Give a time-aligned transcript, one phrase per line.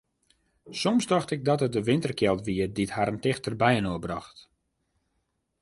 [0.71, 4.37] Soms tocht ik dat it de winterkjeld wie dy't harren tichter byinoar brocht.